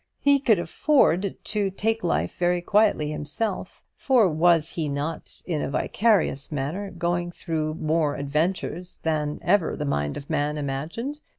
[0.19, 5.69] He could afford to take life very quietly himself; for was he not, in a
[5.69, 11.19] vicarious manner, going through more adventures than ever the mind of man imagined?